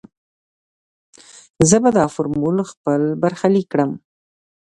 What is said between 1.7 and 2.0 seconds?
به